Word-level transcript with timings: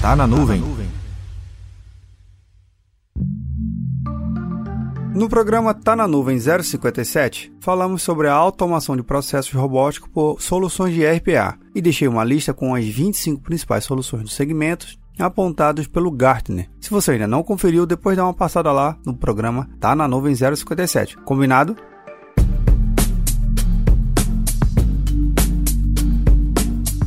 Tá 0.00 0.16
na 0.16 0.26
nuvem. 0.26 0.62
No 5.14 5.28
programa 5.28 5.74
Tá 5.74 5.94
na 5.94 6.08
Nuvem 6.08 6.38
057, 6.40 7.52
falamos 7.60 8.00
sobre 8.00 8.26
a 8.26 8.32
automação 8.32 8.96
de 8.96 9.02
processos 9.02 9.52
robóticos 9.52 10.08
por 10.08 10.40
soluções 10.40 10.94
de 10.94 11.04
RPA 11.04 11.58
e 11.74 11.82
deixei 11.82 12.08
uma 12.08 12.24
lista 12.24 12.54
com 12.54 12.74
as 12.74 12.86
25 12.86 13.42
principais 13.42 13.84
soluções 13.84 14.22
dos 14.22 14.32
segmentos 14.32 14.98
apontados 15.18 15.86
pelo 15.86 16.10
Gartner. 16.10 16.70
Se 16.80 16.88
você 16.88 17.10
ainda 17.10 17.26
não 17.26 17.42
conferiu, 17.42 17.84
depois 17.84 18.16
dá 18.16 18.24
uma 18.24 18.32
passada 18.32 18.72
lá 18.72 18.96
no 19.04 19.14
programa 19.14 19.68
Tá 19.78 19.94
na 19.94 20.08
Nuvem 20.08 20.34
057. 20.34 21.18
Combinado? 21.18 21.76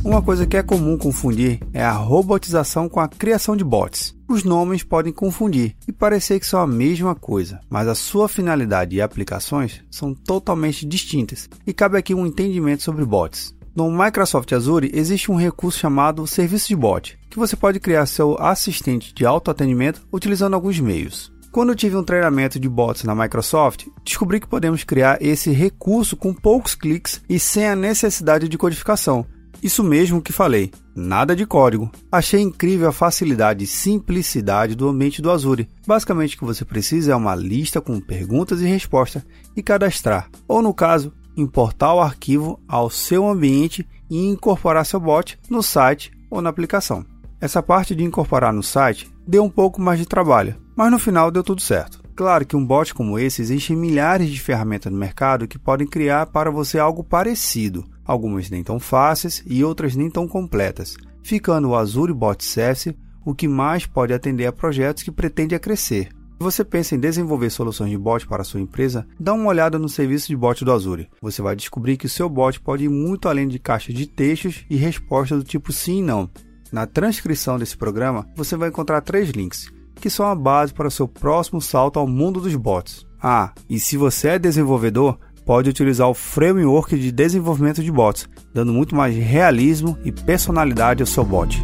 Uma 0.04 0.20
coisa 0.20 0.46
que 0.46 0.58
é 0.58 0.62
comum 0.62 0.98
confundir 0.98 1.60
é 1.72 1.82
a 1.82 1.90
robotização 1.90 2.90
com 2.90 3.00
a 3.00 3.08
criação 3.08 3.56
de 3.56 3.64
bots. 3.64 4.14
Os 4.28 4.44
nomes 4.44 4.82
podem 4.82 5.10
confundir 5.10 5.74
e 5.88 5.92
parecer 5.92 6.38
que 6.38 6.46
são 6.46 6.60
a 6.60 6.66
mesma 6.66 7.14
coisa, 7.14 7.58
mas 7.70 7.88
a 7.88 7.94
sua 7.94 8.28
finalidade 8.28 8.94
e 8.94 9.00
aplicações 9.00 9.80
são 9.90 10.14
totalmente 10.14 10.84
distintas, 10.84 11.48
e 11.66 11.72
cabe 11.72 11.96
aqui 11.96 12.14
um 12.14 12.26
entendimento 12.26 12.82
sobre 12.82 13.02
bots. 13.02 13.54
No 13.74 13.90
Microsoft 13.90 14.52
Azure 14.52 14.90
existe 14.92 15.32
um 15.32 15.36
recurso 15.36 15.78
chamado 15.78 16.26
Serviço 16.26 16.68
de 16.68 16.76
Bot, 16.76 17.18
que 17.30 17.38
você 17.38 17.56
pode 17.56 17.80
criar 17.80 18.04
seu 18.04 18.36
assistente 18.38 19.14
de 19.14 19.24
autoatendimento 19.24 20.06
utilizando 20.12 20.52
alguns 20.52 20.78
meios. 20.78 21.32
Quando 21.50 21.70
eu 21.70 21.76
tive 21.76 21.96
um 21.96 22.04
treinamento 22.04 22.60
de 22.60 22.68
bots 22.68 23.04
na 23.04 23.14
Microsoft, 23.14 23.86
descobri 24.04 24.38
que 24.40 24.46
podemos 24.46 24.84
criar 24.84 25.22
esse 25.22 25.50
recurso 25.50 26.16
com 26.16 26.34
poucos 26.34 26.74
cliques 26.74 27.22
e 27.28 27.38
sem 27.38 27.68
a 27.68 27.76
necessidade 27.76 28.48
de 28.48 28.58
codificação, 28.58 29.24
isso 29.64 29.82
mesmo 29.82 30.20
que 30.20 30.30
falei, 30.30 30.70
nada 30.94 31.34
de 31.34 31.46
código. 31.46 31.90
Achei 32.12 32.42
incrível 32.42 32.90
a 32.90 32.92
facilidade 32.92 33.64
e 33.64 33.66
simplicidade 33.66 34.74
do 34.74 34.86
ambiente 34.86 35.22
do 35.22 35.30
Azure. 35.30 35.66
Basicamente 35.86 36.36
o 36.36 36.40
que 36.40 36.44
você 36.44 36.66
precisa 36.66 37.12
é 37.12 37.16
uma 37.16 37.34
lista 37.34 37.80
com 37.80 37.98
perguntas 37.98 38.60
e 38.60 38.66
respostas 38.66 39.24
e 39.56 39.62
cadastrar, 39.62 40.28
ou 40.46 40.60
no 40.60 40.74
caso, 40.74 41.14
importar 41.34 41.94
o 41.94 42.00
arquivo 42.00 42.60
ao 42.68 42.90
seu 42.90 43.26
ambiente 43.26 43.88
e 44.10 44.26
incorporar 44.26 44.84
seu 44.84 45.00
bot 45.00 45.38
no 45.48 45.62
site 45.62 46.12
ou 46.30 46.42
na 46.42 46.50
aplicação. 46.50 47.02
Essa 47.40 47.62
parte 47.62 47.94
de 47.94 48.04
incorporar 48.04 48.52
no 48.52 48.62
site 48.62 49.10
deu 49.26 49.42
um 49.42 49.50
pouco 49.50 49.80
mais 49.80 49.98
de 49.98 50.04
trabalho, 50.04 50.56
mas 50.76 50.90
no 50.90 50.98
final 50.98 51.30
deu 51.30 51.42
tudo 51.42 51.62
certo. 51.62 52.02
Claro 52.14 52.44
que 52.44 52.54
um 52.54 52.64
bot 52.64 52.94
como 52.94 53.18
esse 53.18 53.40
existe 53.40 53.74
milhares 53.74 54.28
de 54.28 54.40
ferramentas 54.40 54.92
no 54.92 54.98
mercado 54.98 55.48
que 55.48 55.58
podem 55.58 55.86
criar 55.86 56.26
para 56.26 56.50
você 56.50 56.78
algo 56.78 57.02
parecido, 57.02 57.84
algumas 58.04 58.50
nem 58.50 58.62
tão 58.62 58.78
fáceis 58.78 59.42
e 59.46 59.64
outras 59.64 59.96
nem 59.96 60.10
tão 60.10 60.28
completas, 60.28 60.96
ficando 61.22 61.70
o 61.70 61.76
Azure 61.76 62.12
Bot 62.12 62.44
Service 62.44 62.94
o 63.24 63.34
que 63.34 63.48
mais 63.48 63.86
pode 63.86 64.12
atender 64.12 64.46
a 64.46 64.52
projetos 64.52 65.02
que 65.02 65.10
pretende 65.10 65.54
a 65.54 65.58
crescer. 65.58 66.08
Se 66.36 66.42
você 66.42 66.64
pensa 66.64 66.94
em 66.94 67.00
desenvolver 67.00 67.48
soluções 67.48 67.90
de 67.90 67.96
bot 67.96 68.26
para 68.26 68.42
a 68.42 68.44
sua 68.44 68.60
empresa, 68.60 69.06
dá 69.18 69.32
uma 69.32 69.48
olhada 69.48 69.78
no 69.78 69.88
serviço 69.88 70.26
de 70.26 70.36
bot 70.36 70.64
do 70.64 70.72
Azure. 70.72 71.08
Você 71.22 71.40
vai 71.40 71.56
descobrir 71.56 71.96
que 71.96 72.06
o 72.06 72.10
seu 72.10 72.28
bot 72.28 72.60
pode 72.60 72.84
ir 72.84 72.88
muito 72.88 73.28
além 73.28 73.48
de 73.48 73.58
caixas 73.58 73.94
de 73.94 74.06
textos 74.06 74.64
e 74.68 74.76
respostas 74.76 75.38
do 75.38 75.44
tipo 75.44 75.72
sim 75.72 76.00
e 76.00 76.02
não. 76.02 76.28
Na 76.72 76.86
transcrição 76.86 77.56
desse 77.56 77.76
programa, 77.76 78.26
você 78.36 78.56
vai 78.56 78.68
encontrar 78.68 79.00
três 79.00 79.30
links, 79.30 79.72
que 79.94 80.10
são 80.10 80.26
a 80.26 80.34
base 80.34 80.74
para 80.74 80.88
o 80.88 80.90
seu 80.90 81.06
próximo 81.06 81.62
salto 81.62 81.98
ao 81.98 82.06
mundo 82.06 82.40
dos 82.40 82.54
bots. 82.56 83.06
Ah, 83.22 83.54
e 83.70 83.78
se 83.78 83.96
você 83.96 84.30
é 84.30 84.38
desenvolvedor, 84.38 85.18
pode 85.44 85.70
utilizar 85.70 86.08
o 86.08 86.14
framework 86.14 86.98
de 86.98 87.12
desenvolvimento 87.12 87.82
de 87.82 87.92
bots, 87.92 88.28
dando 88.52 88.72
muito 88.72 88.94
mais 88.94 89.16
realismo 89.16 89.98
e 90.04 90.10
personalidade 90.10 91.02
ao 91.02 91.06
seu 91.06 91.24
bot. 91.24 91.62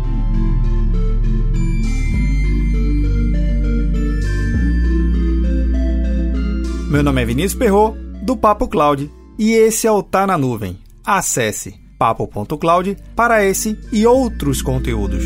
Meu 6.90 7.02
nome 7.02 7.22
é 7.22 7.24
Vinícius 7.24 7.54
Perro 7.54 7.96
do 8.22 8.36
Papo 8.36 8.68
Cloud, 8.68 9.10
e 9.38 9.52
esse 9.52 9.86
é 9.86 9.92
o 9.92 10.02
Tá 10.02 10.26
na 10.26 10.36
Nuvem. 10.36 10.78
Acesse 11.04 11.80
papo.cloud 12.00 12.96
para 13.14 13.44
esse 13.44 13.78
e 13.92 14.06
outros 14.06 14.62
conteúdos. 14.62 15.24